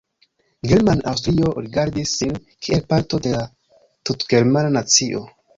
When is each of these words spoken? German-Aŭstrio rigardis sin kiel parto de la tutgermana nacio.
German-Aŭstrio 0.71 1.51
rigardis 1.65 2.15
sin 2.21 2.33
kiel 2.69 2.83
parto 2.95 3.21
de 3.27 3.37
la 3.37 3.47
tutgermana 4.11 4.77
nacio. 4.81 5.27